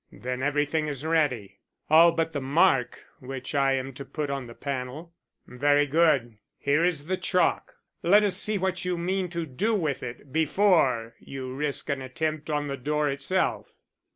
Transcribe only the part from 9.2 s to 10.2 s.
to do with